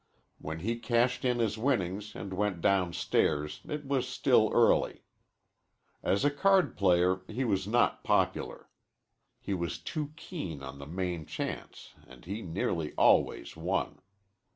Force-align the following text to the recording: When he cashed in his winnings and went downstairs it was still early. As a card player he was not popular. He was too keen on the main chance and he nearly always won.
When 0.39 0.61
he 0.61 0.79
cashed 0.79 1.23
in 1.23 1.37
his 1.37 1.59
winnings 1.59 2.15
and 2.15 2.33
went 2.33 2.59
downstairs 2.59 3.61
it 3.67 3.85
was 3.85 4.07
still 4.07 4.49
early. 4.51 5.03
As 6.01 6.25
a 6.25 6.31
card 6.31 6.75
player 6.75 7.21
he 7.27 7.43
was 7.43 7.67
not 7.67 8.03
popular. 8.03 8.67
He 9.39 9.53
was 9.53 9.77
too 9.77 10.13
keen 10.15 10.63
on 10.63 10.79
the 10.79 10.87
main 10.87 11.27
chance 11.27 11.93
and 12.07 12.25
he 12.25 12.41
nearly 12.41 12.93
always 12.97 13.55
won. 13.55 14.01